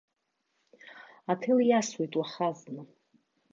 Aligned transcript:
Аҭел 1.31 1.59
иасуеит 1.65 2.13
уахазны. 2.19 2.81